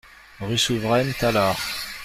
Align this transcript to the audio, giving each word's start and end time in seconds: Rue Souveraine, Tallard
Rue 0.39 0.57
Souveraine, 0.57 1.13
Tallard 1.19 1.55